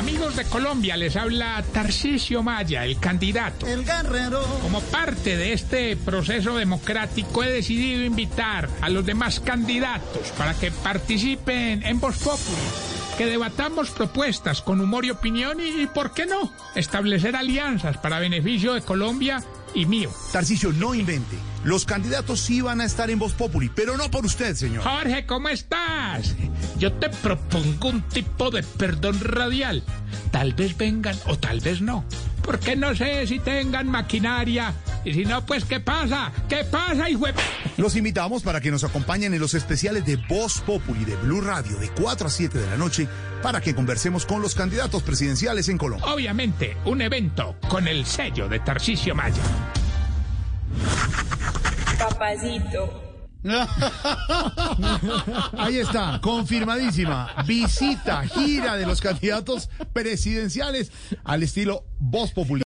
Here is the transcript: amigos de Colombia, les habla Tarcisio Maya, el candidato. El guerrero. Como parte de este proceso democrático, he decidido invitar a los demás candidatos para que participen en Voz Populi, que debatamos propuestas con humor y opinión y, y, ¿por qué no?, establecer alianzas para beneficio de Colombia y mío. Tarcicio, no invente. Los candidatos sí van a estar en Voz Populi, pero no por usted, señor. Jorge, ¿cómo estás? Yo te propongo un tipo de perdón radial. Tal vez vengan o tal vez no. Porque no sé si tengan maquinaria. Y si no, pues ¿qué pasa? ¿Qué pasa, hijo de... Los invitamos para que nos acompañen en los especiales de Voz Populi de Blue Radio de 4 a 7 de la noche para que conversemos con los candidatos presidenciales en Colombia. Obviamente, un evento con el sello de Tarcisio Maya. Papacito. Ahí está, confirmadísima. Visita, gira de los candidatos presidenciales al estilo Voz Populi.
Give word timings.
amigos 0.00 0.34
de 0.34 0.46
Colombia, 0.46 0.96
les 0.96 1.14
habla 1.14 1.62
Tarcisio 1.74 2.42
Maya, 2.42 2.86
el 2.86 2.98
candidato. 2.98 3.66
El 3.66 3.84
guerrero. 3.84 4.42
Como 4.62 4.80
parte 4.80 5.36
de 5.36 5.52
este 5.52 5.94
proceso 5.94 6.56
democrático, 6.56 7.44
he 7.44 7.50
decidido 7.50 8.02
invitar 8.02 8.70
a 8.80 8.88
los 8.88 9.04
demás 9.04 9.40
candidatos 9.40 10.28
para 10.38 10.54
que 10.54 10.70
participen 10.70 11.82
en 11.84 12.00
Voz 12.00 12.16
Populi, 12.16 12.62
que 13.18 13.26
debatamos 13.26 13.90
propuestas 13.90 14.62
con 14.62 14.80
humor 14.80 15.04
y 15.04 15.10
opinión 15.10 15.60
y, 15.60 15.82
y, 15.82 15.86
¿por 15.86 16.14
qué 16.14 16.24
no?, 16.24 16.50
establecer 16.74 17.36
alianzas 17.36 17.98
para 17.98 18.18
beneficio 18.20 18.72
de 18.72 18.80
Colombia 18.80 19.44
y 19.74 19.84
mío. 19.84 20.10
Tarcicio, 20.32 20.72
no 20.72 20.94
invente. 20.94 21.36
Los 21.62 21.84
candidatos 21.84 22.40
sí 22.40 22.62
van 22.62 22.80
a 22.80 22.86
estar 22.86 23.10
en 23.10 23.18
Voz 23.18 23.34
Populi, 23.34 23.68
pero 23.68 23.98
no 23.98 24.10
por 24.10 24.24
usted, 24.24 24.54
señor. 24.56 24.82
Jorge, 24.82 25.26
¿cómo 25.26 25.50
estás? 25.50 26.34
Yo 26.80 26.90
te 26.94 27.10
propongo 27.10 27.90
un 27.90 28.00
tipo 28.00 28.50
de 28.50 28.62
perdón 28.62 29.20
radial. 29.20 29.82
Tal 30.30 30.54
vez 30.54 30.74
vengan 30.78 31.14
o 31.26 31.38
tal 31.38 31.60
vez 31.60 31.82
no. 31.82 32.06
Porque 32.42 32.74
no 32.74 32.94
sé 32.94 33.26
si 33.26 33.38
tengan 33.38 33.86
maquinaria. 33.86 34.72
Y 35.04 35.12
si 35.12 35.26
no, 35.26 35.44
pues 35.44 35.66
¿qué 35.66 35.78
pasa? 35.78 36.32
¿Qué 36.48 36.64
pasa, 36.64 37.10
hijo 37.10 37.26
de... 37.26 37.34
Los 37.76 37.96
invitamos 37.96 38.42
para 38.42 38.62
que 38.62 38.70
nos 38.70 38.82
acompañen 38.82 39.34
en 39.34 39.40
los 39.40 39.52
especiales 39.52 40.06
de 40.06 40.16
Voz 40.16 40.62
Populi 40.62 41.04
de 41.04 41.16
Blue 41.16 41.42
Radio 41.42 41.76
de 41.76 41.90
4 41.90 42.26
a 42.26 42.30
7 42.30 42.58
de 42.58 42.66
la 42.66 42.78
noche 42.78 43.06
para 43.42 43.60
que 43.60 43.74
conversemos 43.74 44.24
con 44.24 44.40
los 44.40 44.54
candidatos 44.54 45.02
presidenciales 45.02 45.68
en 45.68 45.76
Colombia. 45.76 46.10
Obviamente, 46.10 46.78
un 46.86 47.02
evento 47.02 47.56
con 47.68 47.88
el 47.88 48.06
sello 48.06 48.48
de 48.48 48.58
Tarcisio 48.60 49.14
Maya. 49.14 49.42
Papacito. 51.98 53.09
Ahí 55.56 55.78
está, 55.78 56.20
confirmadísima. 56.22 57.42
Visita, 57.46 58.22
gira 58.24 58.76
de 58.76 58.84
los 58.86 59.00
candidatos 59.00 59.70
presidenciales 59.92 60.92
al 61.24 61.42
estilo 61.42 61.84
Voz 61.98 62.32
Populi. 62.32 62.58